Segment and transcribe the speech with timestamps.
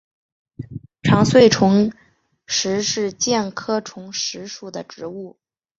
[1.03, 1.93] 长穗虫
[2.47, 5.37] 实是苋科虫实属的植物。